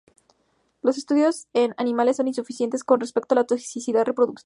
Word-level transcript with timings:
Los 0.81 0.97
estudios 0.97 1.45
en 1.53 1.75
animales 1.77 2.17
son 2.17 2.27
insuficientes 2.27 2.83
con 2.83 2.99
respecto 2.99 3.35
a 3.35 3.35
la 3.35 3.43
toxicidad 3.43 4.03
reproductiva. 4.03 4.39